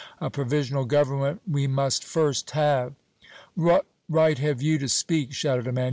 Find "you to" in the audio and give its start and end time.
4.59-4.89